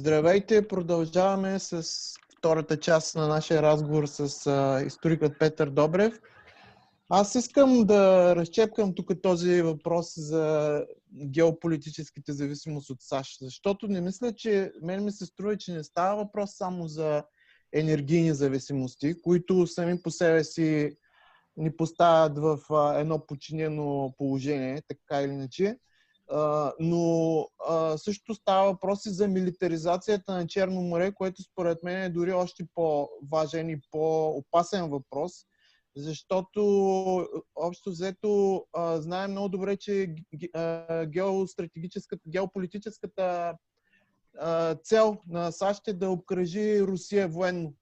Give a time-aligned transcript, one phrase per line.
[0.00, 0.68] Здравейте!
[0.68, 1.84] Продължаваме с
[2.38, 6.20] втората част на нашия разговор с а, историкът Петър Добрев.
[7.08, 10.84] Аз искам да разчепкам тук този въпрос за
[11.26, 16.24] геополитическите зависимост от САЩ, защото не мисля, че мен ми се струва, че не става
[16.24, 17.24] въпрос само за
[17.72, 20.96] енергийни зависимости, които сами по себе си
[21.56, 22.58] ни поставят в
[22.98, 25.76] едно подчинено положение, така или иначе
[26.80, 32.10] но а, също става въпрос и за милитаризацията на Черно море, което според мен е
[32.10, 35.32] дори още по-важен и по-опасен въпрос,
[35.96, 36.60] защото
[37.56, 40.14] общо взето а, знаем много добре, че
[41.06, 43.54] геостратегическата, геополитическата
[44.84, 47.74] цел на САЩ е да обкръжи Русия военно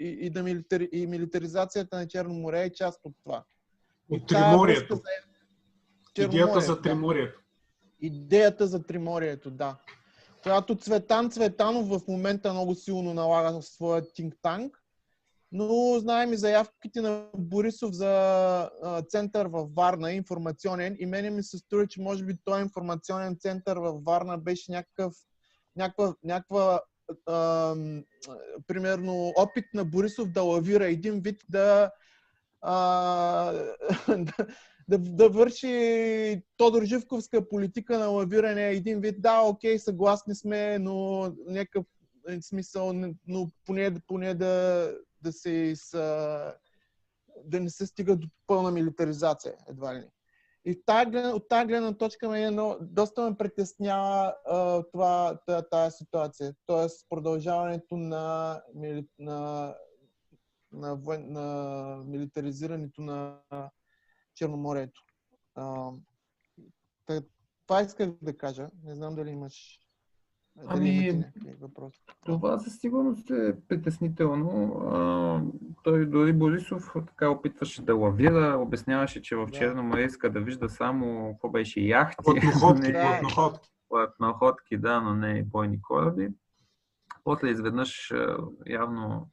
[0.00, 3.44] и, да милитари, и милитаризацията на Черно море е част от това.
[4.10, 5.00] От Триморието.
[6.18, 7.40] Идеята за Триморието.
[8.00, 9.76] Идеята за Триморието, да.
[10.42, 14.70] Която Цветан Цветанов в момента много силно налага в своя think tank,
[15.52, 18.70] но знаем и заявките на Борисов за
[19.08, 23.76] център във Варна, информационен, и мене ми се струва, че може би този информационен център
[23.76, 25.14] във Варна беше някакъв,
[25.76, 26.80] някаква, някаква
[27.26, 27.74] а,
[28.66, 31.90] примерно опит на Борисов да лавира един вид да,
[32.60, 33.52] а,
[34.08, 34.46] да,
[34.88, 38.68] да, да върши Тодор Живковска политика на лавиране.
[38.68, 41.86] Един вид, да, окей, съгласни сме, но някакъв
[42.40, 42.92] смисъл,
[43.26, 44.88] но поне, поне да,
[45.22, 46.54] да се са,
[47.44, 50.04] да не се стига до пълна милитаризация, едва ли.
[50.64, 50.82] И
[51.34, 55.38] от тази гледна точка ме едно, доста ме притеснява а, това,
[55.70, 56.54] тази ситуация.
[56.66, 59.74] Тоест продължаването на, на, на,
[60.72, 63.38] на, на милитаризирането на
[64.34, 65.00] Черноморието.
[65.54, 65.90] А,
[67.66, 68.68] това исках да кажа.
[68.84, 69.78] Не знам дали имаш
[70.66, 71.24] Ами,
[71.60, 72.04] въпроси.
[72.26, 74.74] Това със сигурност е притеснително.
[74.74, 75.42] А,
[75.82, 79.52] той дори Борисов така опитваше да лавира, обясняваше, че в да.
[79.52, 82.24] Черно море иска да вижда само какво беше яхти.
[82.24, 83.70] Платноходки, платноходки.
[83.88, 86.28] Платноходки, да, но не и бойни кораби.
[87.24, 88.12] После изведнъж
[88.66, 89.30] явно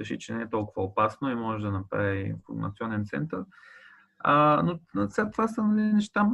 [0.00, 3.44] реши, че не е толкова опасно и може да направи информационен център.
[4.18, 4.62] А,
[4.94, 6.30] но сега това са нали, неща,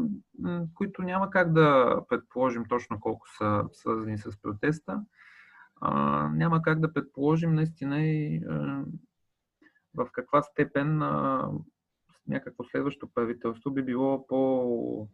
[0.74, 5.02] които няма как да предположим точно колко са свързани с протеста.
[5.80, 8.84] А, няма как да предположим наистина и а,
[9.94, 11.48] в каква степен а,
[12.28, 15.08] някакво следващо правителство би било по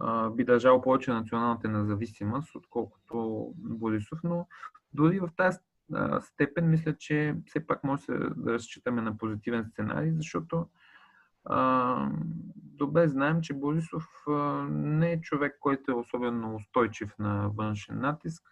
[0.00, 4.46] а, би държало повече националната независимост, отколкото Борисов, но
[4.92, 5.58] дори в тази
[6.20, 8.06] степен мисля, че все пак може
[8.36, 10.66] да разчитаме на позитивен сценарий, защото
[12.78, 14.04] добре знаем, че Борисов
[14.70, 18.42] не е човек, който е особено устойчив на външен натиск.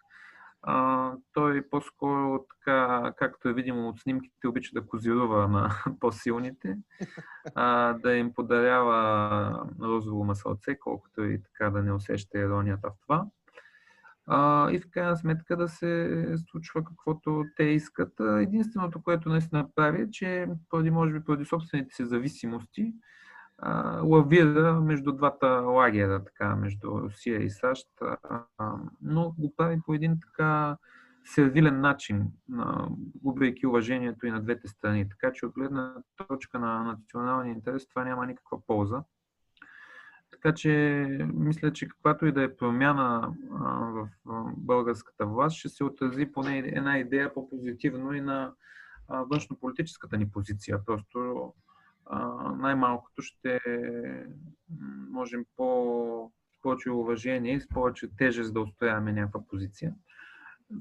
[1.32, 5.70] Той по-скоро, така, както е видимо от снимките, обича да козирува на
[6.00, 6.78] по-силните,
[8.02, 13.26] да им подарява розово масълце, колкото и така да не усеща иронията в това
[14.26, 18.12] а, и в крайна сметка да се случва каквото те искат.
[18.20, 22.94] Единственото, което наистина прави е, че поради, може би, поради собствените си зависимости,
[23.59, 27.88] а, лавира между двата лагера, така, между Русия и САЩ,
[28.59, 30.76] а, но го прави по един така
[31.26, 32.32] сервилен начин,
[33.22, 35.09] губейки уважението и на двете страни.
[35.09, 35.94] Така че от гледна
[36.28, 39.03] точка на националния интерес това няма никаква полза.
[40.46, 40.70] Така че
[41.34, 43.34] мисля, че каквато и да е промяна
[43.84, 44.08] в
[44.56, 48.52] българската власт, ще се отрази поне една идея по-позитивно и на
[49.08, 50.78] външнополитическата ни позиция.
[50.86, 51.52] Просто
[52.56, 53.60] най-малкото ще
[55.10, 59.94] можем по повече уважение и с повече тежест да устояваме някаква позиция.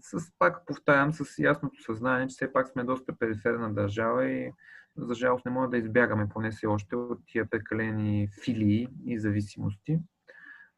[0.01, 4.51] С, пак повтарям, с ясното съзнание, че все пак сме доста периферна държава и
[4.97, 10.00] за жалост не може да избягаме поне си още от тия прекалени филии и зависимости.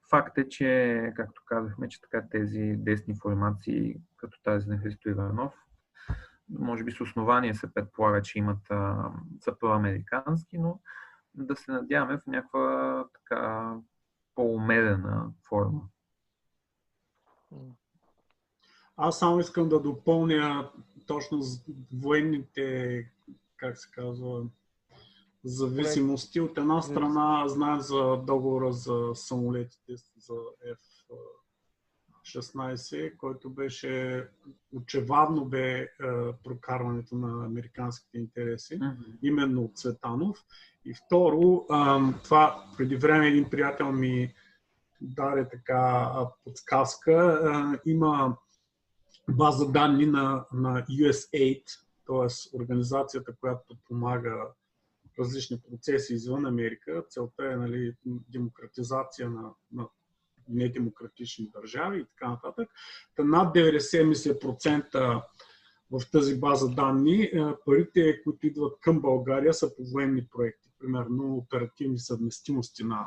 [0.09, 5.53] Факт е, че, както казахме, че така тези десни формации, като тази на Христо Иванов,
[6.49, 10.79] може би с основание се предполага, че имат а, са проамерикански, но
[11.33, 13.73] да се надяваме в някаква така
[14.35, 15.81] по-умерена форма.
[18.97, 20.71] Аз само искам да допълня
[21.07, 23.05] точно с военните
[23.57, 24.43] как се казва,
[25.43, 26.39] зависимости.
[26.39, 30.33] От една страна знаем за договора за самолетите за
[32.25, 34.23] F-16, който беше
[34.73, 35.87] очевадно бе е,
[36.43, 39.17] прокарването на американските интереси, mm-hmm.
[39.23, 40.45] именно от Цветанов.
[40.85, 41.75] И второ, е,
[42.23, 44.33] това преди време един приятел ми
[45.01, 46.11] даде така
[46.43, 47.39] подсказка.
[47.85, 48.37] Е, има
[49.29, 51.63] база данни на, на USAID,
[52.07, 52.57] т.е.
[52.57, 54.47] организацията, която помага
[55.19, 57.03] различни процеси извън Америка.
[57.09, 59.87] Целта е нали, демократизация на, на
[60.49, 62.69] недемократични държави и така нататък.
[63.15, 65.23] Та над 90%
[65.91, 70.69] в тази база данни е, парите, които идват към България, са по военни проекти.
[70.79, 73.05] Примерно оперативни съвместимости на,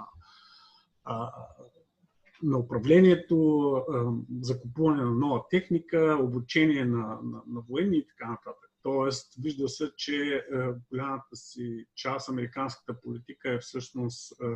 [2.43, 3.85] на управлението,
[4.41, 8.70] закупуване на нова техника, обучение на, на, на военни и така нататък.
[8.83, 10.43] Тоест, вижда се, че е,
[10.91, 14.47] голямата си част американската политика е всъщност е,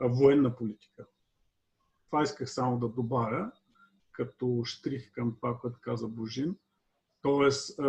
[0.00, 1.06] военна политика.
[2.06, 3.52] Това исках само да добавя,
[4.12, 6.56] като штрих към това, което каза Божин.
[7.22, 7.80] Тоест,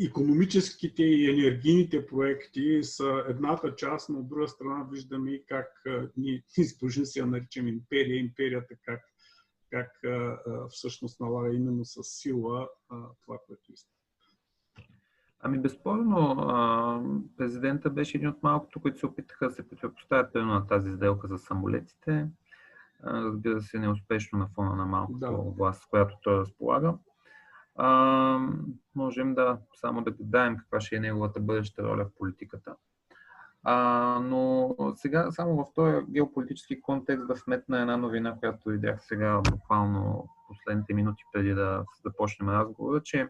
[0.00, 5.68] економическите и енергийните проекти са едната част, но от друга страна виждаме как
[6.16, 9.11] ние с Божин си я наричаме империя, империята как
[9.72, 9.90] как
[10.70, 12.68] всъщност налага именно с сила
[13.24, 13.90] това, което иска.
[15.40, 16.36] Ами безспорно,
[17.36, 21.38] президента беше един от малкото, които се опитаха да се противопоставят на тази сделка за
[21.38, 22.28] самолетите.
[23.04, 25.30] Разбира се, неуспешно на фона на малкото да.
[25.30, 26.94] власт, с която той разполага.
[27.76, 28.48] А,
[28.94, 32.76] можем да само да гадаем каква ще е неговата бъдеща роля в политиката.
[33.64, 39.40] А, но сега само в този геополитически контекст да вметна една новина, която видях сега
[39.50, 43.28] буквално последните минути преди да започнем разговора, че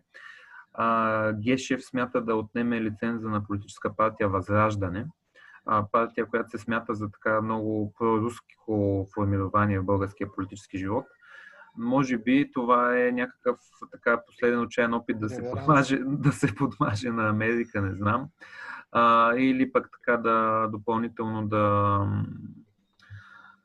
[0.74, 5.06] а, Гешев смята да отнеме лиценза на политическа партия Възраждане,
[5.66, 11.04] а, партия, която се смята за така много проруско формирование в българския политически живот.
[11.76, 13.58] Може би това е някакъв
[13.92, 18.28] така последен отчаян опит да се, подмаже, да се подмаже на Америка, не знам
[18.92, 21.98] а, или пък така да допълнително да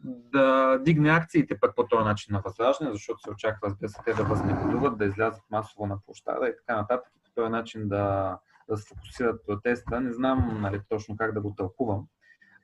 [0.04, 4.14] да дигне акциите пък по този начин на възраждане, защото се очаква, разбира се, те
[4.14, 8.38] да възнегодуват, да излязат масово на площада и така нататък, и по този начин да,
[8.70, 10.02] да се фокусират протеста.
[10.02, 12.08] Не знам нали, точно как да го тълкувам,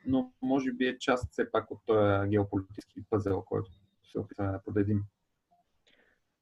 [0.05, 3.71] но може би е част все пак от този геополитически пъзел, който
[4.11, 5.03] се опитваме да подредим.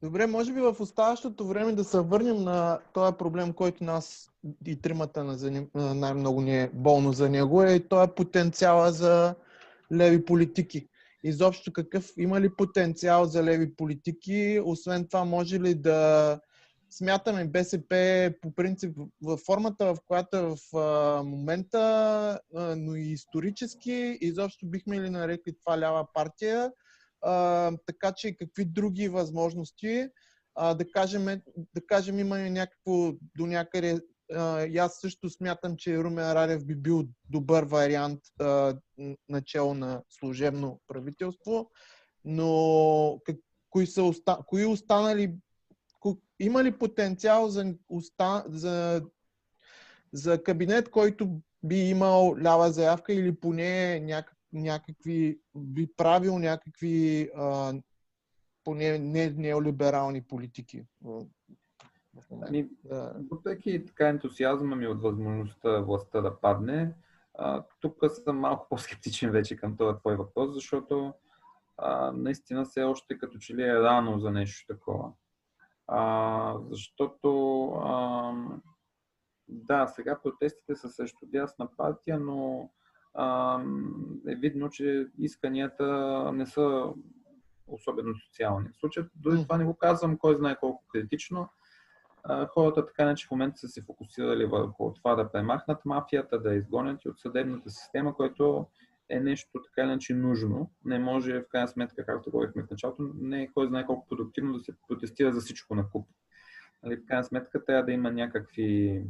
[0.03, 4.31] Добре, може би в оставащото време да се върнем на този проблем, който нас
[4.65, 5.23] и тримата
[5.75, 9.35] най-много ни е болно за него, е и този потенциала за
[9.93, 10.87] леви политики.
[11.23, 14.61] Изобщо какъв има ли потенциал за леви политики?
[14.65, 16.39] Освен това, може ли да
[16.89, 20.57] смятаме БСП по принцип в формата, в която е в
[21.23, 22.39] момента,
[22.77, 26.71] но и исторически, изобщо бихме ли нарекли това лява партия?
[27.21, 30.09] А, така че какви други възможности,
[30.55, 31.41] а, да, кажем,
[31.75, 33.99] да кажем имаме някакво до някъде
[34.33, 38.77] а, и аз също смятам, че Румен Радев би бил добър вариант а,
[39.29, 41.71] начало на служебно правителство,
[42.25, 43.35] но как,
[43.69, 45.35] кои, са оста, кои останали,
[45.99, 49.03] ко, има ли потенциал за, оста, за,
[50.13, 57.73] за кабинет, който би имал лява заявка или поне някак, някакви, би правил някакви а,
[58.63, 60.85] поне не неолиберални политики.
[62.47, 62.69] Ами,
[63.31, 66.93] въпреки така ентусиазма ми от възможността властта да падне,
[67.33, 71.13] а, тук съм малко по-скептичен вече към този твой въпрос, защото
[71.77, 75.11] а, наистина все още като че ли е рано за нещо такова.
[75.87, 78.33] А, защото а,
[79.47, 82.69] да, сега протестите са срещу дясна партия, но
[84.27, 85.85] е видно, че исканията
[86.33, 86.93] не са
[87.67, 88.69] особено социални.
[88.69, 91.49] В случая, дори това не го казвам, кой знае колко критично.
[92.47, 96.55] Хората така не, че в момента са се фокусирали върху това да премахнат мафията, да
[96.55, 98.67] изгонят и от съдебната система, което
[99.09, 100.71] е нещо така иначе нужно.
[100.85, 104.53] Не може, в крайна сметка, както говорихме в началото, не е кой знае колко продуктивно
[104.53, 106.07] да се протестира за всичко на куп.
[106.83, 109.03] Нали, в крайна сметка трябва да има някакви,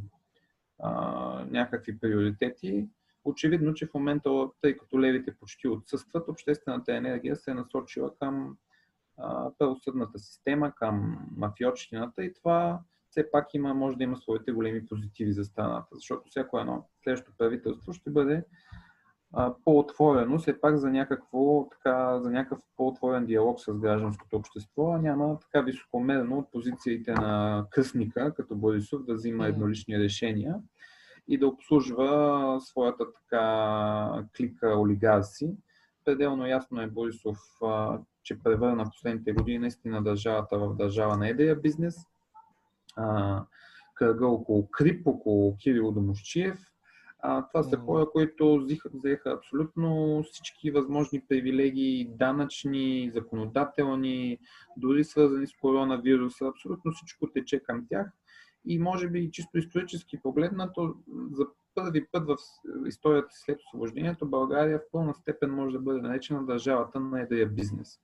[0.78, 2.88] а, някакви приоритети
[3.24, 8.56] Очевидно, че в момента, тъй като левите почти отсъстват, обществената енергия се е насочила към
[9.58, 15.32] правосъдната система, към мафиотщината и това все пак има, може да има своите големи позитиви
[15.32, 18.44] за страната, защото всяко едно следващо правителство ще бъде
[19.64, 25.60] по-отворено, все пак за, някакво, така, за някакъв по-отворен диалог с гражданското общество, няма така
[25.60, 30.54] високомерно от позициите на късника, като Борисов, да взима еднолични решения
[31.32, 35.56] и да обслужва своята така клика олигарси.
[36.04, 37.38] Пределно ясно е Борисов,
[38.22, 41.96] че превърна последните години наистина държавата в държава на едрия бизнес.
[43.94, 46.58] Кръга около Крип, около Кирил Домощиев,
[47.24, 54.38] А, това са хора, които взеха, взеха абсолютно всички възможни привилегии, данъчни, законодателни,
[54.76, 56.46] дори свързани с коронавируса.
[56.46, 58.12] Абсолютно всичко тече към тях.
[58.64, 60.94] И може би чисто исторически погледнато,
[61.32, 62.36] за първи път в
[62.86, 67.98] историята след освобождението България в пълна степен може да бъде наречена държавата на едрия бизнес.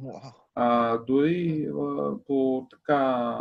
[0.00, 0.34] Wow.
[0.54, 3.38] А, дори а, по така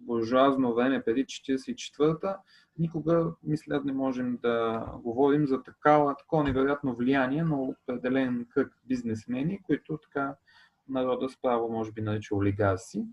[0.00, 2.38] буржуазно време, преди 44-та,
[2.78, 9.62] никога, мисля, не можем да говорим за такава, такова невероятно влияние на определен кръг бизнесмени,
[9.62, 10.36] които така
[10.88, 13.04] народа справо може би нарича олигарси.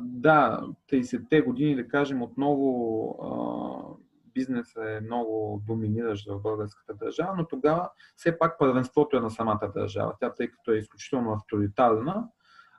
[0.00, 3.98] Да, 30-те години, да кажем, отново
[4.34, 9.72] бизнесът е много доминиращ в българската държава, но тогава все пак първенството е на самата
[9.76, 10.14] държава.
[10.20, 12.28] Тя, тъй като е изключително авторитарна,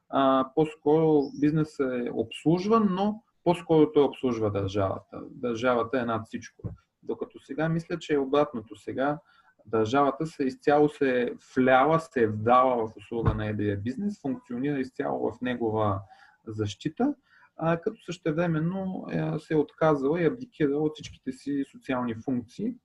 [0.09, 5.21] а, по-скоро бизнесът е обслужван, но по-скоро той обслужва държавата.
[5.29, 6.69] Държавата е над всичко.
[7.03, 8.75] Докато сега мисля, че е обратното.
[8.75, 9.19] Сега
[9.65, 15.31] държавата се изцяло се влява, се е вдала в услуга на едрия бизнес, функционира изцяло
[15.31, 16.01] в негова
[16.47, 17.15] защита,
[17.57, 22.75] а, като същевременно е, се е отказала и абдикирала от всичките си социални функции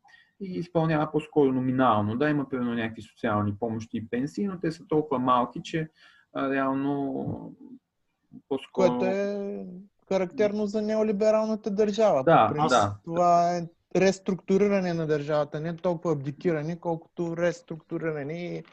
[0.41, 2.17] и изпълнява по-скоро номинално.
[2.17, 5.91] Да, има примерно някакви социални помощи и пенсии, но те са толкова малки, че
[6.33, 7.57] а, реално
[8.49, 8.99] по-скоро...
[8.99, 9.67] Което е
[10.09, 12.25] характерно за неолибералната държава.
[12.25, 12.97] Да, Принцип, да.
[13.05, 18.65] Това е реструктуриране на държавата, не толкова абдикиране, колкото реструктуриране и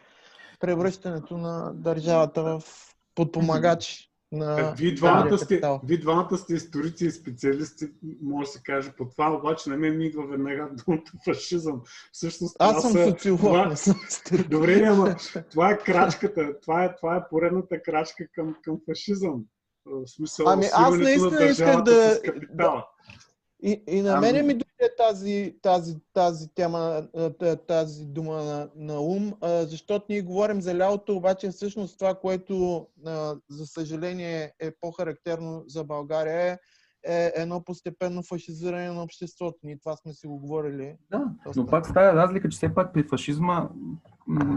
[0.59, 2.63] превръщането на държавата в
[3.15, 7.85] подпомагач на вие двамата, сте, вие двамата сте историци и специалисти,
[8.21, 11.81] може да се каже по това, обаче на мен ми идва веднага думата фашизъм.
[12.11, 13.65] Всъщност, Аз съм са, социолог, това...
[13.65, 13.95] не съм
[14.49, 15.15] Добре, ама
[15.51, 19.43] това е крачката, това е, това е поредната крачка към, към фашизъм.
[19.85, 22.85] В смисъл, ами аз наистина исках да, да,
[23.63, 24.21] и, и на ами...
[24.21, 27.07] мене ми дойде тази, тази, тази тема,
[27.67, 32.87] тази дума на, на ум, защото ние говорим за лялото, обаче всъщност това, което
[33.49, 36.59] за съжаление е по-характерно за България е,
[37.07, 39.57] е едно постепенно фашизиране на обществото.
[39.63, 40.95] Ние това сме си го говорили.
[41.11, 43.69] Да, но пак става разлика, че все пак при фашизма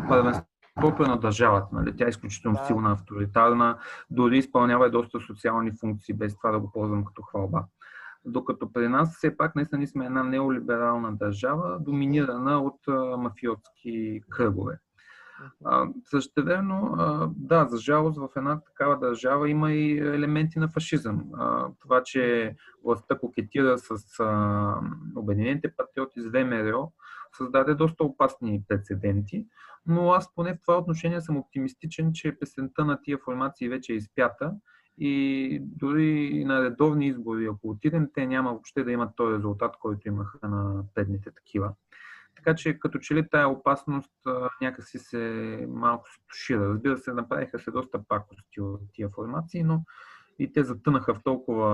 [0.09, 1.69] първенството е на държавата.
[1.73, 1.97] Нали?
[1.97, 2.67] Тя е изключително да.
[2.67, 3.79] силна, авторитарна,
[4.11, 7.65] дори изпълнява и доста социални функции, без това да го ползвам като хвалба.
[8.29, 12.81] Докато при нас все пак наистина сме една неолиберална държава, доминирана от
[13.19, 14.79] мафиотски кръгове.
[16.05, 16.97] Същевременно,
[17.37, 21.25] да, за жалост в една такава държава има и елементи на фашизъм.
[21.81, 23.95] Това, че властта кокетира с
[25.17, 26.93] Обединените патриоти с ВМРО,
[27.33, 29.47] създаде доста опасни прецеденти,
[29.87, 33.97] но аз поне в това отношение съм оптимистичен, че песента на тия формации вече е
[33.97, 34.53] изпята
[35.01, 40.09] и дори на редовни избори, ако отидем, те няма въобще да имат този резултат, който
[40.09, 41.73] имаха на предните такива.
[42.37, 44.13] Така че като че ли тая опасност
[44.61, 46.69] някакси се малко се тушира.
[46.69, 49.83] Разбира се, направиха се доста пакости от тия формации, но
[50.39, 51.69] и те затънаха в толкова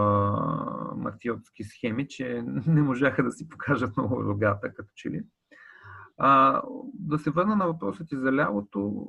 [0.97, 5.23] мафиотски схеми, че не можаха да си покажат много рогата, като че ли.
[6.19, 6.63] А,
[6.95, 9.07] да се върна на въпроса ти за лявото.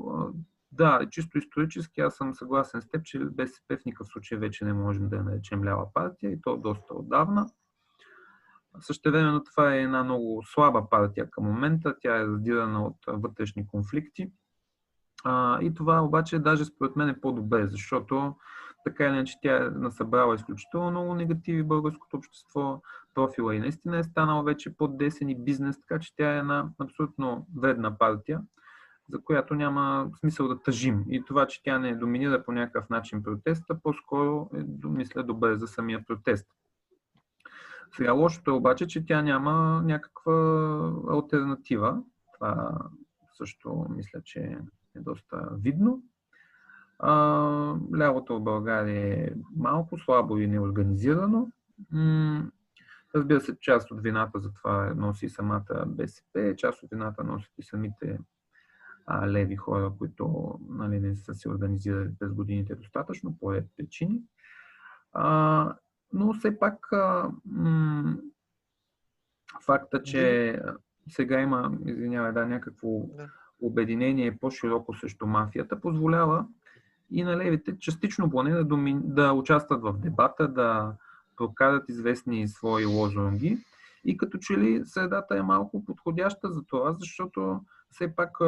[0.77, 4.73] Да, чисто исторически аз съм съгласен с теб, че БСП в никакъв случай вече не
[4.73, 7.49] можем да я наречем лява партия и то доста отдавна.
[8.79, 11.95] Също времено това е една много слаба партия към момента.
[12.01, 14.31] Тя е задирана от вътрешни конфликти.
[15.23, 18.35] А, и това обаче даже според мен е по-добре, защото
[18.85, 22.81] така или иначе тя е насъбрала изключително много негативи в българското общество.
[23.13, 27.47] Профила и наистина е станал вече по-десен и бизнес, така че тя е една абсолютно
[27.57, 28.41] вредна партия
[29.09, 31.05] за която няма смисъл да тъжим.
[31.09, 35.67] И това, че тя не доминира по някакъв начин протеста, по-скоро е, мисля, добре за
[35.67, 36.47] самия протест.
[37.95, 40.33] Сега лошото е обаче, че тя няма някаква
[41.09, 42.01] альтернатива.
[42.33, 42.77] Това
[43.33, 44.39] също мисля, че
[44.95, 46.03] е доста видно.
[46.99, 47.11] А,
[47.97, 51.51] лявото в България е малко слабо и неорганизирано.
[53.15, 57.63] Разбира се, част от вината за това носи самата БСП, част от вината носят и
[57.63, 58.19] самите
[59.07, 64.21] а, леви хора, които нали, не са се организирали през годините достатъчно по ред причини.
[65.13, 65.75] А,
[66.13, 68.17] но все пак а, м-
[69.65, 70.61] факта, че
[71.09, 72.87] сега има, извинявай, да, някакво
[73.61, 76.45] обединение по-широко срещу мафията, позволява
[77.11, 78.99] и на левите частично поне да, доми...
[79.03, 80.95] да участват в дебата, да
[81.37, 83.57] прокарат известни свои лозунги.
[84.05, 87.61] И като че ли средата е малко подходяща за това, защото
[87.95, 88.41] все пак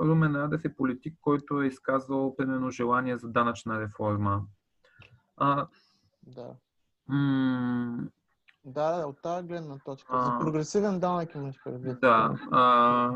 [0.00, 4.42] Румен Радев е политик, който е изказвал примерно желание за данъчна реформа.
[5.36, 5.66] А,
[6.26, 6.54] да.
[7.08, 8.06] М-
[8.64, 10.08] Да, от тази гледна точка.
[10.12, 12.00] А, За прогресивен данък имаш предвид.
[12.00, 12.38] Да.
[12.50, 13.12] А,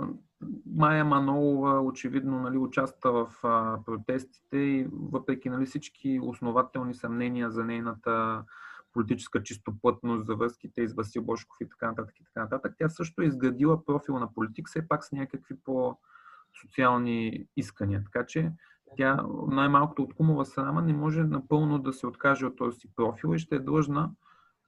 [0.66, 7.64] Майя Манолова очевидно нали, участва в а, протестите и въпреки нали, всички основателни съмнения за
[7.64, 8.44] нейната
[8.92, 13.22] политическа чистоплътност, за връзките с Васил Бошков и така нататък и така нататък, тя също
[13.22, 18.04] е изградила профил на политик, все пак с някакви по-социални искания.
[18.04, 18.52] Така че
[18.96, 23.34] тя най-малкото от кумова срама не може напълно да се откаже от този си профил
[23.34, 24.10] и ще е длъжна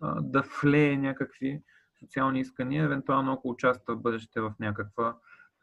[0.00, 1.62] а, да влее някакви
[1.98, 5.16] социални искания, евентуално ако участва в бъдеще в някаква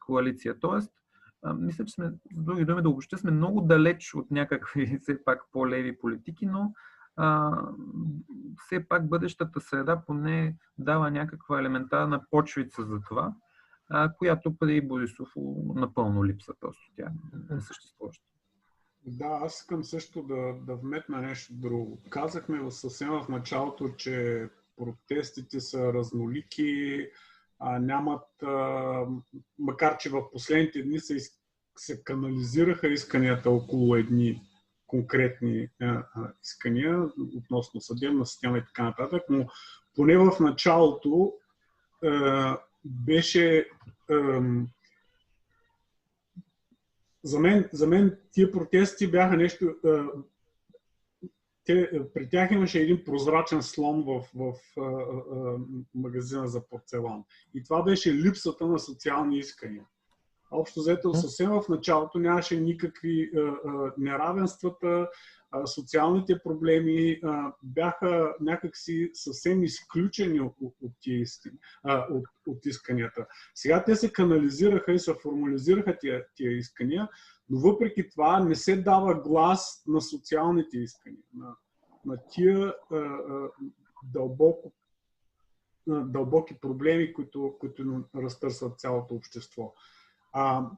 [0.05, 0.59] коалиция.
[0.59, 0.93] Тоест,
[1.43, 5.23] а, мисля, че сме, с други думи, да въобще сме много далеч от някакви все
[5.23, 6.73] пак по-леви политики, но
[7.21, 7.51] а,
[8.65, 13.33] все пак бъдещата среда поне дава някаква елементарна почвица за това,
[13.89, 15.29] а, която при Борисов
[15.75, 17.11] напълно липса просто тя
[17.49, 18.25] не съществуваща.
[19.05, 22.01] Да, аз искам също да, да вметна нещо друго.
[22.09, 27.07] Казахме съвсем в началото, че протестите са разнолики,
[27.59, 29.05] а, нямат, а,
[29.59, 31.17] макар че в последните дни се,
[31.77, 34.41] се канализираха исканията около едни
[34.91, 35.69] конкретни
[36.43, 39.47] искания относно съдебна система и така нататък, но
[39.95, 41.33] поне в началото
[42.85, 43.69] беше
[47.23, 49.75] за мен, за мен тия протести бяха нещо.
[51.65, 55.57] Те, при тях имаше един прозрачен слон в, в а,
[55.95, 57.23] магазина за порцелан.
[57.53, 59.85] И това беше липсата на социални искания.
[60.51, 63.31] Общо взето, съвсем в началото нямаше никакви
[63.97, 65.09] неравенствата,
[65.65, 67.21] социалните проблеми
[67.63, 70.73] бяха някакси съвсем изключени от, от,
[72.09, 73.27] от, от, исканията.
[73.55, 77.09] Сега те се канализираха и се формализираха тия, тия искания,
[77.49, 81.55] но въпреки това не се дава глас на социалните искания, на,
[82.05, 83.49] на тия а, а,
[84.03, 84.71] дълбоко
[85.87, 89.73] дълбоки проблеми, които, които разтърсват цялото общество.
[90.33, 90.69] А,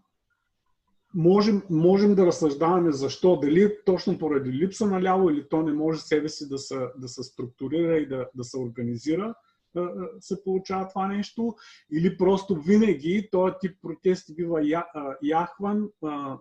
[1.13, 6.01] можем, можем да разсъждаваме защо, дали точно поради липса на ляво или то не може
[6.01, 9.35] себе си да се, да се структурира и да, да се организира,
[10.19, 11.55] се получава това нещо,
[11.91, 14.83] или просто винаги този тип протести бива
[15.23, 15.89] яхван,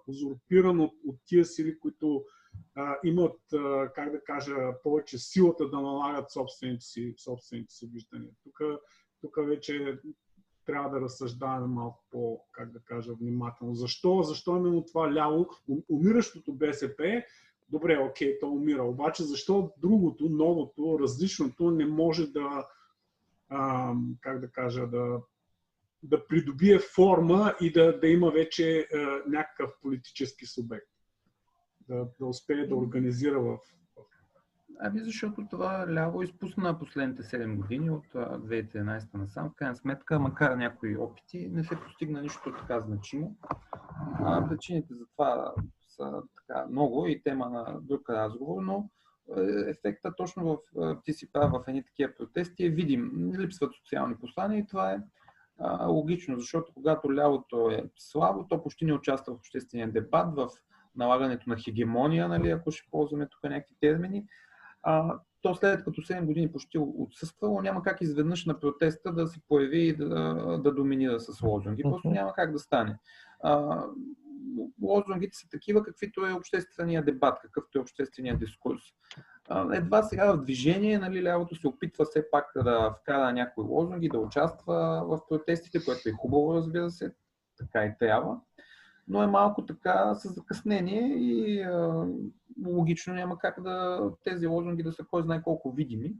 [0.06, 2.24] узурпиран от, от тия сили, които
[2.74, 3.40] а, имат,
[3.94, 8.30] как да кажа, повече силата да налагат собствените си, собствените си виждания.
[8.44, 8.60] Тук,
[9.20, 9.98] тук вече
[10.66, 13.74] трябва да разсъждаваме малко по, как да кажа, внимателно.
[13.74, 14.22] Защо?
[14.22, 15.48] Защо именно това ляво,
[15.88, 17.22] умиращото БСП,
[17.68, 22.66] добре, окей, то умира, обаче защо другото, новото, различното не може да,
[23.48, 25.20] а, как да кажа, да,
[26.02, 28.98] да придобие форма и да, да има вече а,
[29.28, 30.90] някакъв политически субект,
[31.88, 33.58] да, да успее да организира в,
[34.80, 39.50] Ами защото това ляво изпусна последните 7 години от 2013 насам.
[39.50, 43.36] В крайна сметка, макар някои опити, не се постигна нищо така значимо.
[44.14, 45.54] А, причините за това
[45.88, 48.88] са така много и тема на друг разговор, но
[49.36, 53.32] е, ефекта точно в, ти си прав в едни такива протести е видим.
[53.38, 55.00] Липсват социални послания и това е
[55.58, 60.48] а, логично, защото когато лявото е слабо, то почти не участва в обществения дебат, в
[60.96, 64.26] налагането на хегемония, нали, ако ще ползваме тук някакви термини
[64.82, 69.40] а, то след като 7 години почти отсъствало, няма как изведнъж на протеста да се
[69.48, 71.82] появи и да, да доминира с лозунги.
[71.82, 72.98] Просто няма как да стане.
[73.42, 73.84] А,
[74.82, 78.80] лозунгите са такива, каквито е обществения дебат, какъвто е обществения дискурс.
[79.72, 84.18] Едва сега в движение, нали, лявото се опитва все пак да вкара някои лозунги, да
[84.18, 87.14] участва в протестите, което е хубаво, разбира се,
[87.58, 88.40] така и трябва
[89.08, 92.06] но е малко така с закъснение и а,
[92.66, 96.14] логично няма как да тези лозунги да са кой знае колко видими.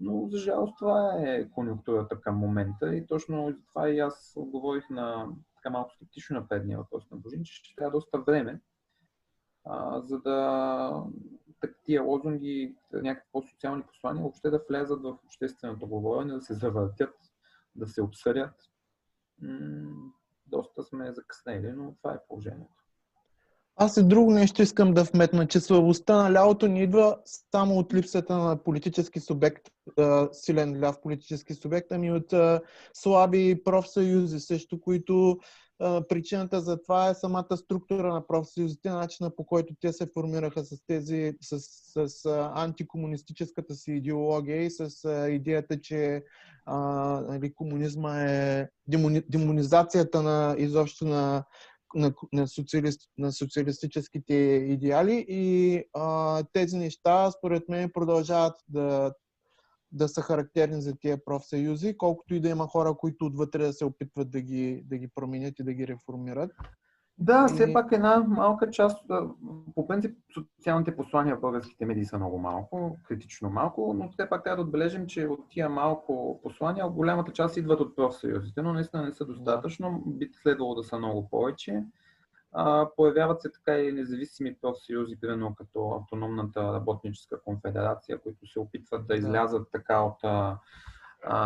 [0.00, 5.28] Но за жалост това е конъюнктурата към момента и точно това и аз отговорих на
[5.54, 8.60] така малко скептично на предния въпрос на Божин, че ще трябва доста време,
[9.64, 11.04] а, за да
[11.84, 17.14] тия лозунги, някакви по-социални послания, въобще да влязат в общественото говорене, да се завъртят,
[17.76, 18.54] да се обсъдят
[20.50, 22.80] доста сме закъснели, но това е положението.
[23.76, 27.94] Аз и друго нещо искам да вметна, че слабостта на лявото не идва само от
[27.94, 29.62] липсата на политически субект,
[30.32, 32.34] силен ляв политически субект, ами от
[32.94, 35.38] слаби профсъюзи също, които
[36.08, 40.86] причината за това е самата структура на профсъюзите, начина по който те се формираха с
[40.86, 44.90] тези, с, с, с антикомунистическата си идеология и с
[45.30, 46.24] идеята, че
[46.66, 46.76] а,
[47.20, 51.44] нали, комунизма е демони, демонизацията на изобщо на,
[51.94, 54.34] на, на, социалист, на социалистическите
[54.68, 59.12] идеали и а, тези неща според мен продължават да
[59.92, 63.84] да са характерни за тия профсъюзи, колкото и да има хора, които отвътре да се
[63.84, 66.50] опитват да ги, да ги променят и да ги реформират.
[67.18, 67.54] Да, и...
[67.54, 69.10] все пак една малка част,
[69.74, 74.44] по принцип социалните послания в българските медии са много малко, критично малко, но все пак
[74.44, 79.02] трябва да отбележим, че от тия малко послания голямата част идват от профсъюзите, но наистина
[79.02, 81.84] не са достатъчно, би следвало да са много повече.
[82.52, 89.06] А, появяват се така и независими профсъюзи, примерно като Автономната работническа конфедерация, които се опитват
[89.06, 90.58] да излязат така от, а,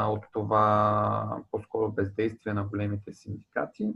[0.06, 3.94] от това по-скоро бездействие на големите синдикати,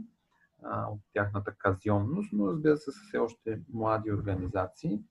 [0.63, 5.01] а, от тяхната казионност, но разбира се са все още млади организации.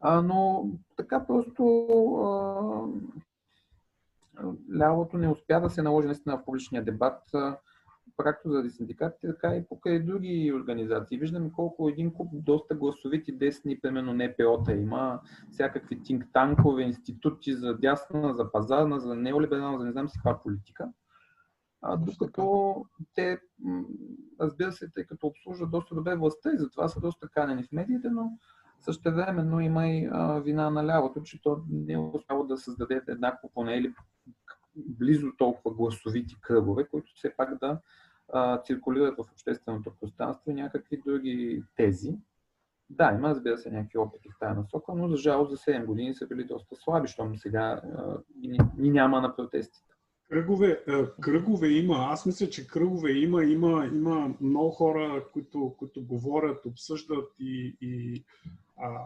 [0.00, 1.64] А, но така просто
[2.14, 2.86] а,
[4.76, 7.22] лявото не успя да се наложи наистина в публичния дебат
[8.24, 11.18] както заради синдикатите, така и покрай други организации.
[11.18, 18.34] Виждаме колко един куп доста гласовити десни, примерно НПО-та има, всякакви тинг-танкове, институти за дясна,
[18.34, 20.88] за пазарна, за неолиберална, за не знам си каква политика.
[21.82, 22.74] А, докато
[23.14, 23.40] те,
[24.40, 28.10] разбира се, тъй като обслужват доста добре властта и затова са доста канени в медиите,
[28.10, 28.38] но
[28.80, 33.50] същевременно има и а, вина на лявото, че то не е успяло да създаде еднакво
[33.54, 33.94] поне или
[34.76, 37.80] близо толкова гласовити кръгове, които все пак да
[38.64, 42.14] циркулират в общественото пространство и някакви други тези.
[42.90, 46.14] Да, има, разбира се, някакви опити в тази насока, но за жалост за 7 години
[46.14, 47.80] са били доста слаби, защото сега
[48.40, 49.92] ни, ни няма на протестите.
[50.28, 50.84] Кръгове,
[51.20, 51.96] кръгове има.
[51.98, 53.44] Аз мисля, че кръгове има.
[53.44, 58.24] Има, има много хора, които, които говорят, обсъждат и, и
[58.76, 59.04] а,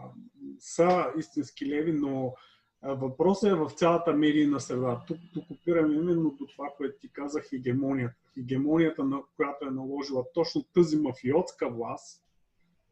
[0.59, 2.33] са истински леви, но
[2.83, 5.01] Въпросът е в цялата медийна среда.
[5.07, 8.15] Тук, тук опирам именно до това, което ти казах, хегемонията.
[8.33, 12.23] Хегемонията, на която е наложила точно тази мафиотска власт,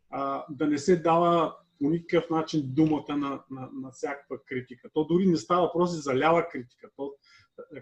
[0.09, 4.89] а, да не се дава по никакъв начин думата на, на, на всякаква критика.
[4.93, 6.89] То дори не става въпрос за лява критика.
[6.95, 7.13] То,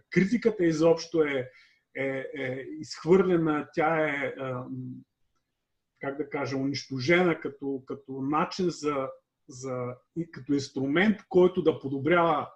[0.09, 1.49] критиката изобщо е,
[1.95, 4.33] е, е изхвърлена, тя е, е,
[5.99, 9.07] как да кажа, унищожена като, като начин за
[9.47, 9.95] за,
[10.31, 12.47] като инструмент, който да подобрява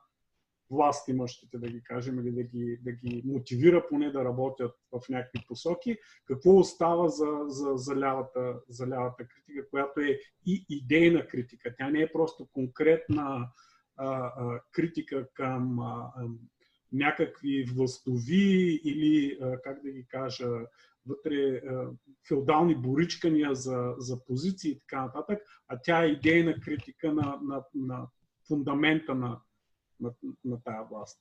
[0.71, 5.09] власт имащите, да ги кажем, или да ги, да ги мотивира поне да работят в
[5.09, 11.27] някакви посоки, какво остава за, за, за, лявата, за лявата критика, която е и идейна
[11.27, 11.75] критика.
[11.77, 13.49] Тя не е просто конкретна
[13.97, 16.27] а, а, критика към а, а,
[16.93, 20.49] някакви властови или, а, как да ги кажа,
[21.05, 21.61] вътре е,
[22.27, 27.63] феодални боричкания за, за позиции и така нататък, а тя е идейна критика на, на,
[27.75, 28.07] на
[28.47, 29.39] фундамента на,
[29.99, 30.11] на,
[30.45, 31.19] на тая власт.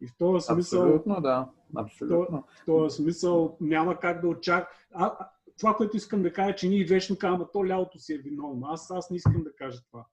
[0.00, 0.82] И в този смисъл.
[0.82, 1.50] Абсолютно, да.
[1.76, 2.44] Абсолютно.
[2.62, 4.68] В този смисъл няма как да очаква.
[4.94, 8.66] А, това, което искам да кажа, че ние вечно казваме, то лялото си е виновно.
[8.66, 10.06] Аз, аз не искам да кажа това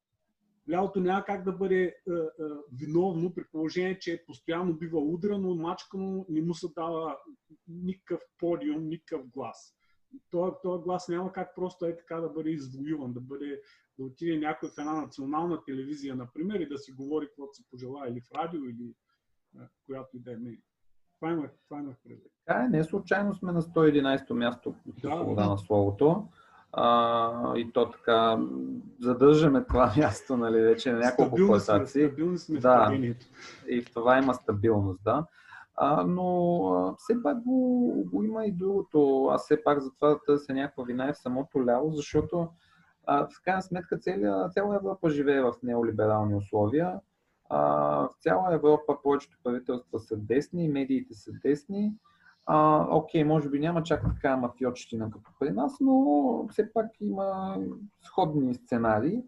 [0.72, 2.24] лялото няма как да бъде е, е,
[2.72, 7.18] виновно при положение, че постоянно бива удрано, мачкано, не му се дава
[7.68, 9.76] никакъв подиум, никакъв глас.
[10.32, 13.62] Това, този глас няма как просто е така да бъде извоюван, да бъде
[14.00, 18.12] да отиде някой в една национална телевизия, например, и да си говори каквото се пожелая,
[18.12, 18.96] или в радио, или
[19.56, 20.62] е, която и да е медия.
[21.20, 22.32] Това имах, това имах предвид.
[22.50, 25.50] Е, не случайно сме на 111-то място по да, свобода да.
[25.50, 26.28] на словото.
[26.76, 28.40] А, и то така,
[29.00, 32.06] задържаме това място, нали, вече на няколко класации.
[32.06, 32.92] Стабилни сме да,
[33.68, 35.26] и в това има стабилност, да.
[35.76, 39.30] А, но а, все пак го, го има и другото.
[39.32, 42.50] Аз все пак затова да търся някаква вина и в самото ляво, защото
[43.06, 47.00] а, в крайна сметка цяла, цяла Европа живее в неолиберални условия.
[47.50, 47.60] А,
[48.08, 51.94] в цяла Европа повечето правителства са десни, медиите са десни
[52.46, 57.58] а, окей, може би няма чак така мафиотщина като при нас, но все пак има
[58.02, 59.24] сходни сценарии.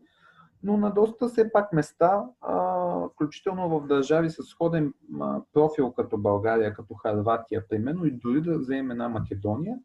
[0.63, 6.17] Но на доста все пак места, а, включително в държави с сходен а, профил като
[6.17, 9.78] България, като Харватия, примерно, и дори да вземем една Македония,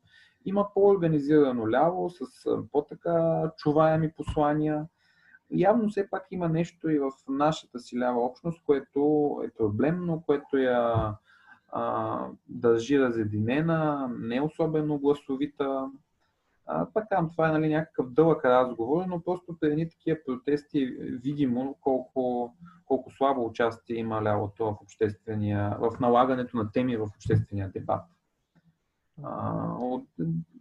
[0.44, 2.26] има по-организирано ляво, с
[2.72, 4.86] по-така чуваеми послания.
[5.50, 9.00] Явно все пак има нещо и в нашата си лява общност, което
[9.44, 11.12] е проблемно, което я
[11.72, 15.90] а, държи разединена, не особено гласовита.
[16.66, 20.87] А, пак там, това е нали, някакъв дълъг разговор, но просто при едни такива протести
[21.22, 22.54] видимо колко,
[22.85, 28.04] колко слабо участие има лявото в обществения, в налагането на теми в обществения дебат.
[29.22, 30.06] А, от,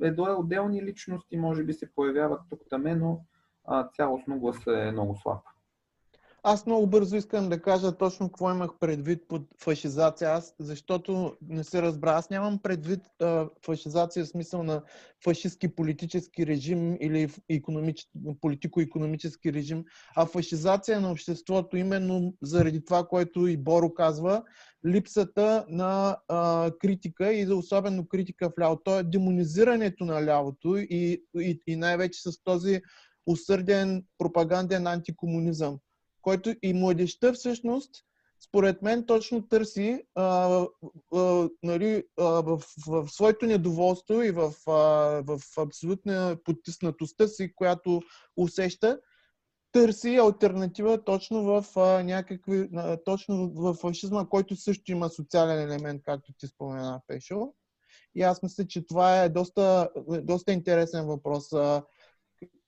[0.02, 3.22] едно отделни личности може би се появяват тук таме, но
[3.66, 5.40] а, цялостно гласа е много слаб.
[6.44, 11.64] Аз много бързо искам да кажа точно какво имах предвид под фашизация, аз, защото не
[11.64, 12.12] се разбра.
[12.12, 14.82] Аз нямам предвид а, фашизация в смисъл на
[15.24, 18.08] фашистски политически режим или економич...
[18.42, 19.84] политико-економически режим,
[20.16, 24.44] а фашизация на обществото именно заради това, което и Боро казва,
[24.88, 28.80] липсата на а, критика и особено критика в ляво.
[28.84, 32.82] То е демонизирането на лявото и, и, и най-вече с този
[33.28, 35.80] усърден пропаганден антикомунизъм
[36.22, 37.92] който и младеща всъщност,
[38.48, 40.66] според мен, точно търси а,
[41.16, 44.72] а, нали, а, в, в, в своето недоволство и в, а,
[45.26, 48.02] в абсолютна потиснатостта си, която
[48.38, 49.00] усеща,
[49.72, 56.02] търси альтернатива точно в а, някакви, а, точно в фашизма, който също има социален елемент,
[56.06, 57.54] както ти спомена, Пешо.
[58.16, 59.90] И аз мисля, че това е доста,
[60.22, 61.54] доста интересен въпрос.
[61.54, 61.84] А,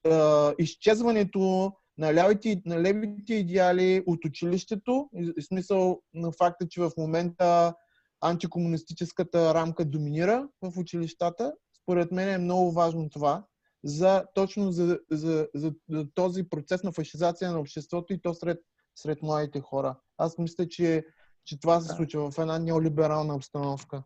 [0.06, 6.92] а, изчезването на левите, на левите идеали от училището, в смисъл на факта, че в
[6.98, 7.74] момента
[8.22, 11.54] антикомунистическата рамка доминира в училищата.
[11.84, 13.44] Според мен е много важно това,
[13.84, 18.60] за, точно за, за, за, за този процес на фашизация на обществото и то сред,
[18.96, 19.96] сред младите хора.
[20.18, 21.06] Аз мисля, че,
[21.46, 24.04] че това се случва в една неолиберална обстановка.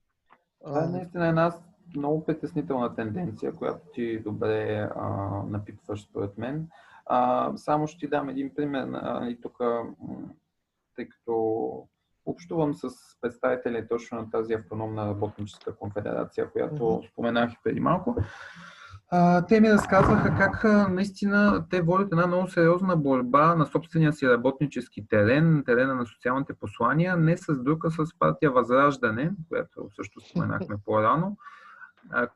[0.65, 1.53] Това е наистина една
[1.95, 5.07] много притеснителна тенденция, която ти добре а,
[5.49, 6.69] напитваш, според мен.
[7.05, 8.87] А, само ще ти дам един пример.
[9.29, 9.57] и тук,
[10.95, 11.87] тъй като
[12.25, 12.89] общувам с
[13.21, 17.11] представители точно на тази автономна работническа конфедерация, която mm-hmm.
[17.11, 18.15] споменах и преди малко.
[19.09, 24.29] А, те ми разказваха как наистина те водят една много сериозна борба на собствения си
[24.29, 30.75] работнически терен, терена на социалните послания, не с друга, с партия Възраждане, която също споменахме
[30.85, 31.37] по-рано,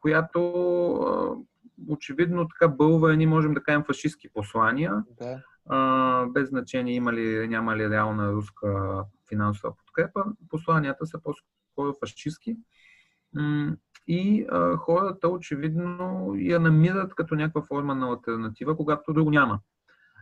[0.02, 0.42] която
[1.88, 5.44] очевидно така бълва едни, можем да кажем, фашистски послания, да.
[5.70, 10.26] а, без значение има ли, няма ли реална руска финансова подкрепа.
[10.50, 12.58] Посланията са по-скоро фашистски.
[14.08, 19.60] И а, хората очевидно я намират като някаква форма на альтернатива, когато друго няма.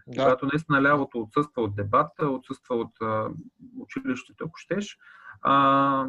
[0.08, 0.24] Да.
[0.24, 3.30] Когато наистина лявото отсъства от дебата, отсъства от а,
[3.80, 4.98] училището, ако щеш,
[5.41, 6.08] а,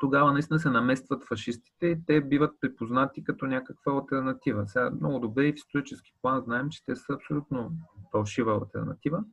[0.00, 4.68] тогава наистина се наместват фашистите и те биват припознати като някаква альтернатива.
[4.68, 7.72] Сега много добре и в исторически план знаем, че те са абсолютно
[8.12, 9.24] фалшива альтернатива,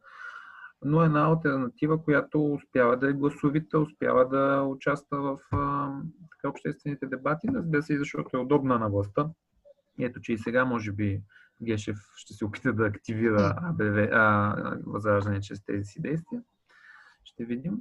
[0.85, 5.39] но една альтернатива, която успява да е гласовита, успява да участва в
[6.31, 9.27] така, обществените дебати, разбира се, защото е удобна на властта.
[9.97, 11.21] И ето, че и сега, може би,
[11.61, 16.41] Гешев ще се опита да активира АБВ, а, възраждане чрез тези си действия.
[17.23, 17.77] Ще видим.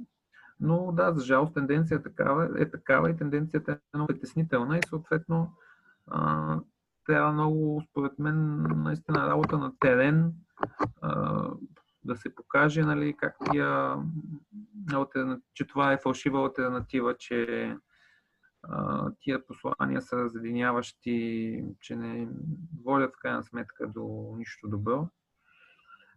[0.59, 5.51] Но да, за жалост тенденция такава, е такава и тенденцията е много притеснителна и съответно
[6.07, 6.59] а,
[7.05, 10.33] трябва много, според мен, наистина работа на терен,
[11.01, 11.49] а,
[12.03, 13.95] да се покаже нали, как тия,
[15.53, 17.75] че това е фалшива альтернатива, че
[18.63, 22.29] а, тия послания са разединяващи, че не
[22.83, 25.07] водят в крайна сметка до нищо добро.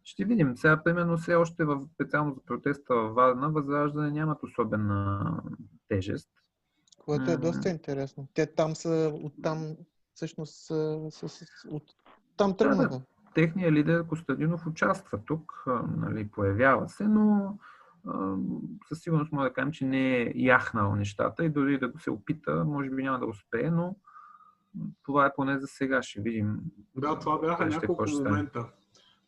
[0.06, 0.56] Ще видим.
[0.56, 5.42] Сега, примерно, все още в специално за протеста във Варна, възраждане нямат особена
[5.88, 6.30] тежест.
[7.04, 8.28] Което е доста интересно.
[8.34, 9.76] Те там са, оттам,
[10.14, 11.82] всъщност, са, са, са, от,
[12.36, 12.88] там тръгнаха.
[12.88, 13.02] Да,
[13.34, 15.64] техният лидер Костадинов участва тук,
[15.96, 17.58] нали, появява се, но
[18.88, 22.10] със сигурност може да кажем, че не е яхнал нещата и дори да го се
[22.10, 23.96] опита, може би няма да успее, но
[25.02, 26.60] това е поне за сега, ще видим.
[26.96, 28.64] Да, това бяха няколко момента.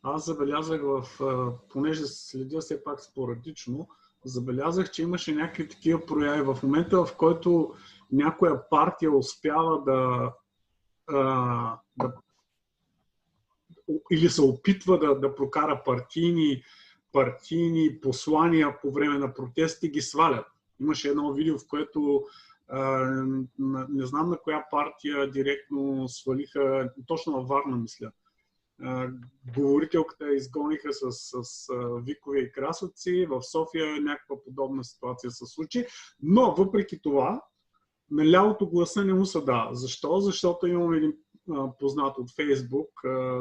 [0.03, 1.03] Аз забелязах в,
[1.69, 3.87] понеже следя все пак спорадично,
[4.25, 6.41] забелязах, че имаше някакви такива прояви.
[6.41, 7.73] В момента, в който
[8.11, 10.31] някоя партия успява да,
[11.97, 12.13] да
[14.11, 16.63] или се опитва да, да прокара партийни,
[17.11, 20.45] партийни послания по време на протести, ги свалят.
[20.79, 22.23] Имаше едно видео, в което
[23.89, 28.11] не знам на коя партия директно свалиха, точно във Варна, мисля,
[29.55, 31.67] говорителката изгониха с, с, с
[32.05, 33.27] викове и красоци.
[33.29, 35.85] В София някаква подобна ситуация се случи.
[36.21, 37.41] Но въпреки това,
[38.11, 39.75] на лявото гласа не му се дава.
[39.75, 40.19] Защо?
[40.19, 41.13] Защото имам един
[41.79, 42.89] познат от Фейсбук,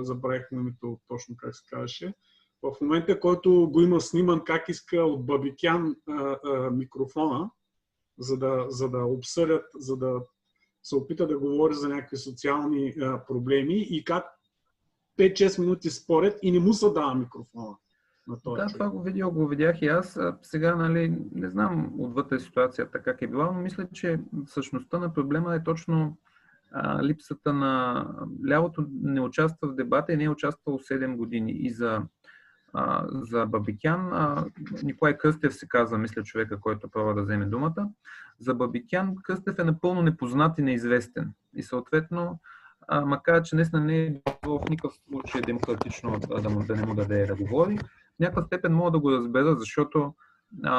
[0.01, 2.15] забравих името точно как се казваше,
[2.63, 5.97] в момента, който го има сниман как иска от Бабикян
[6.73, 7.51] микрофона,
[8.19, 10.21] за да, за да обсъдят, за да
[10.83, 14.38] се опита да говори за някакви социални а, проблеми и как
[15.19, 17.77] 5-6 минути според и не му се дава микрофона.
[18.29, 18.73] На този да, човек.
[18.73, 20.21] това го видео го видях и аз.
[20.43, 25.55] Сега, нали, не знам отвътре ситуацията как е била, но мисля, че същността на проблема
[25.55, 26.19] е точно
[26.73, 28.05] а, липсата на...
[28.49, 31.53] Лявото не участва в дебата и не е участвало 7 години.
[31.53, 32.03] И за
[32.73, 34.13] а, за Бабикян.
[34.13, 34.45] А,
[34.83, 37.89] Николай Кръстев се казва, мисля, човека, който пробва да вземе думата.
[38.41, 41.33] За Бабикян Кръстев е напълно непознат и неизвестен.
[41.55, 42.41] И съответно,
[42.89, 46.95] а, макар че наистина не е било в никакъв случай демократично да, да, не му
[46.95, 50.15] даде да говори, в някаква степен мога да го разбера, защото
[50.65, 50.75] а,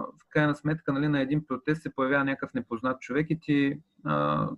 [0.00, 4.48] в крайна сметка нали, на един протест се появява някакъв непознат човек и ти а,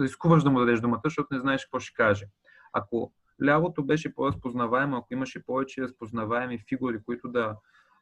[0.00, 2.26] рискуваш да му дадеш думата, защото не знаеш какво ще каже.
[2.72, 3.12] Ако
[3.44, 7.56] лявото беше по-разпознаваемо, ако имаше повече разпознаваеми фигури, които да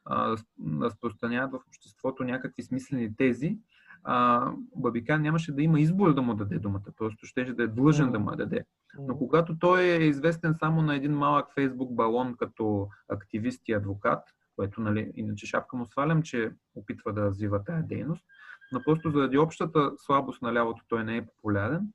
[0.05, 0.35] а,
[0.81, 3.57] разпространяват в обществото някакви смислени тези,
[4.03, 8.11] а, Бабикан нямаше да има избор да му даде думата, просто ще да е длъжен
[8.11, 8.65] да му даде.
[8.99, 14.23] Но когато той е известен само на един малък фейсбук балон като активист и адвокат,
[14.55, 18.25] което нали, иначе шапка му свалям, че опитва да развива тази дейност,
[18.71, 21.93] но просто заради общата слабост на лявото той не е популярен,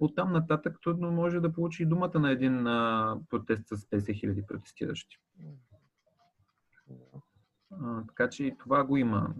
[0.00, 5.18] оттам нататък трудно може да получи думата на един а, протест с 50 хиляди протестиращи.
[7.70, 9.34] А, така че и това го има,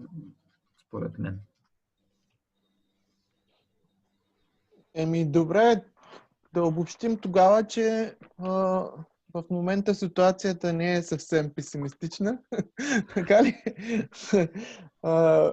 [0.87, 1.39] според мен.
[4.95, 5.83] Еми, добре,
[6.53, 8.51] да обобщим тогава, че а,
[9.33, 12.39] в момента ситуацията не е съвсем песимистична.
[13.13, 13.63] така ли?
[15.03, 15.51] а,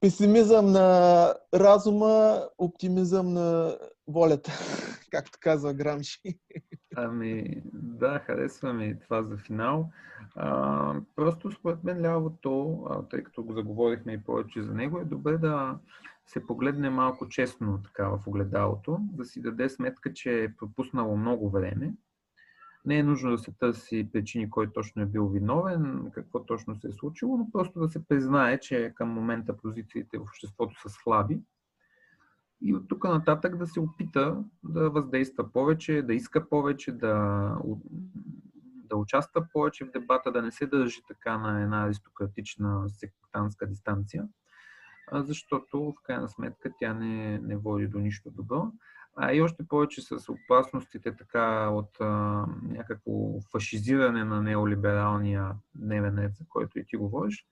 [0.00, 4.52] песимизъм на разума, оптимизъм на волята,
[5.10, 6.38] както казва Грамши.
[6.96, 9.90] Ами, да, харесва ми това за финал.
[10.34, 15.38] А, просто според мен лявото, тъй като го заговорихме и повече за него, е добре
[15.38, 15.78] да
[16.26, 21.50] се погледне малко честно така в огледалото, да си даде сметка, че е пропуснало много
[21.50, 21.94] време.
[22.84, 26.88] Не е нужно да се търси причини кой точно е бил виновен, какво точно се
[26.88, 31.40] е случило, но просто да се признае, че към момента позициите в обществото са слаби
[32.60, 37.58] и от тук нататък да се опита да въздейства повече, да иска повече, да,
[38.64, 44.28] да участва повече в дебата, да не се държи така на една аристократична сектантска дистанция,
[45.12, 48.72] защото в крайна сметка тя не, не води до нищо добро.
[49.18, 52.06] А и още повече с опасностите така от а,
[52.62, 57.46] някакво фашизиране на неолибералния дневен ред, за който и ти говориш,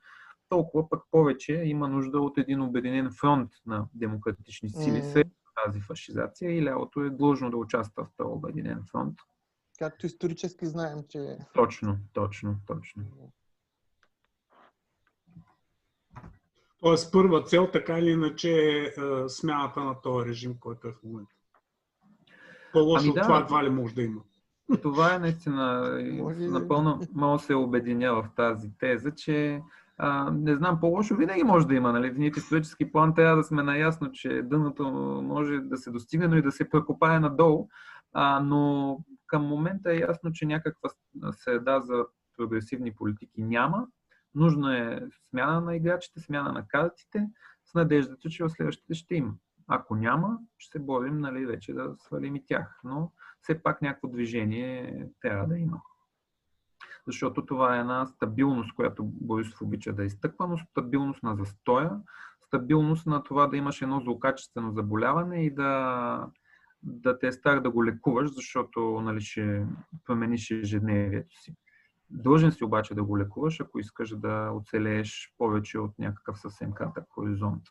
[0.49, 5.12] толкова пък повече има нужда от един обединен фронт на демократични сили mm.
[5.12, 5.29] след
[5.64, 9.19] тази фашизация и лявото е длъжно да участва в този обединен фронт.
[9.79, 11.37] Както исторически знаем, че...
[11.55, 13.05] Точно, точно, точно.
[16.85, 18.92] Тоест първа цел така или иначе е, е
[19.29, 21.33] смяната на този режим, който е в момента.
[22.73, 24.20] По-лошо ами да, това едва ли може да има.
[24.83, 25.83] Това е наистина
[26.38, 29.62] напълно мога се обединя в тази теза, че
[29.99, 31.92] а, не знам, по-лошо винаги може да има.
[31.92, 32.11] Нали?
[32.11, 34.85] В в исторически план трябва да сме наясно, че дъното
[35.25, 37.68] може да се достигне, но и да се прекопае надолу.
[38.12, 40.90] А, но към момента е ясно, че някаква
[41.33, 42.05] среда за
[42.37, 43.87] прогресивни политики няма.
[44.35, 47.29] Нужно е смяна на играчите, смяна на картите,
[47.64, 49.35] с надеждата, че в следващите ще има.
[49.66, 52.81] Ако няма, ще се борим нали, вече да свалим и тях.
[52.85, 55.81] Но все пак някакво движение трябва да има
[57.07, 61.90] защото това е една стабилност, която Борисов обича да изтъква, но стабилност на застоя,
[62.47, 66.27] стабилност на това да имаш едно злокачествено заболяване и да,
[66.83, 69.66] да те е страх да го лекуваш, защото нали, ще
[70.05, 71.55] промениш ежедневието си.
[72.11, 77.05] Дължен си обаче да го лекуваш, ако искаш да оцелееш повече от някакъв съвсем кратък
[77.11, 77.62] хоризонт.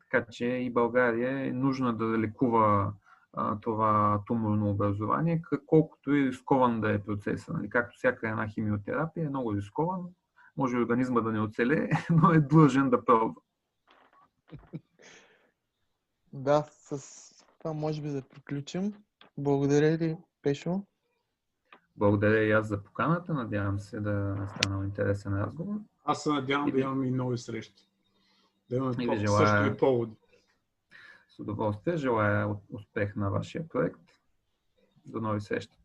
[0.00, 2.92] Така че и България е нужна да лекува
[3.32, 7.52] а, това туморно образование, колкото и рискован да е процеса.
[7.52, 7.70] Нали?
[7.70, 10.06] Както всяка една химиотерапия е много рискован,
[10.56, 13.40] може организма да не оцелее, но е длъжен да пробва.
[16.32, 18.94] Да, с това може би да приключим.
[19.38, 20.82] Благодаря ви, Пешо.
[22.00, 23.34] Благодаря и аз за поканата.
[23.34, 25.74] Надявам се да е станал интересен разговор.
[26.04, 27.88] Аз се надявам и да имам и нови срещи.
[28.70, 29.46] Да имаме желая...
[29.46, 30.16] също и поводи
[31.40, 31.96] удоволствие.
[31.96, 34.00] Желая успех на вашия проект.
[35.06, 35.79] До нови срещи!